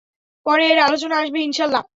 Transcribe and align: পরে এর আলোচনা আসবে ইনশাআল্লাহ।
পরে 0.45 0.63
এর 0.67 0.79
আলোচনা 0.79 1.15
আসবে 1.17 1.39
ইনশাআল্লাহ। 1.41 1.83